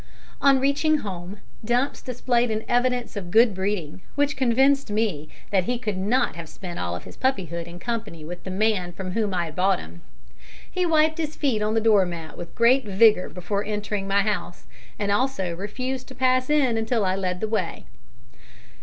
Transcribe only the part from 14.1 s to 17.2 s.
house, and also refused to pass in until I